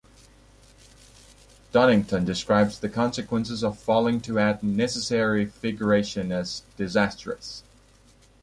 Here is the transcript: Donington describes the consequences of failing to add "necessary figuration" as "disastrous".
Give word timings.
Donington 1.71 2.25
describes 2.25 2.79
the 2.79 2.89
consequences 2.89 3.63
of 3.63 3.77
failing 3.77 4.19
to 4.21 4.39
add 4.39 4.63
"necessary 4.63 5.45
figuration" 5.45 6.31
as 6.31 6.63
"disastrous". 6.75 7.61